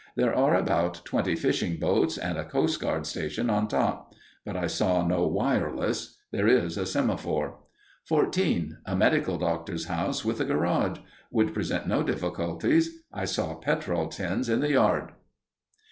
There 0.15 0.33
are 0.33 0.55
about 0.55 1.05
twenty 1.05 1.35
fishing 1.35 1.77
boats, 1.77 2.17
and 2.17 2.35
a 2.39 2.43
coastguard 2.43 3.05
station 3.05 3.51
on 3.51 3.67
top; 3.67 4.15
but 4.43 4.57
I 4.57 4.65
saw 4.65 5.05
no 5.05 5.27
wireless. 5.27 6.17
There 6.31 6.47
is 6.47 6.75
a 6.75 6.87
semaphore._ 6.87 7.51
14. 8.05 8.79
_A 8.87 8.97
medical 8.97 9.37
doctor's 9.37 9.85
house 9.85 10.25
with 10.25 10.41
a 10.41 10.45
garage. 10.45 10.97
Would 11.29 11.53
present 11.53 11.87
no 11.87 12.01
difficulties. 12.01 13.03
I 13.13 13.25
saw 13.25 13.53
petrol 13.53 14.07
tins 14.07 14.49
in 14.49 14.61
the 14.61 14.71
yard. 14.71 15.11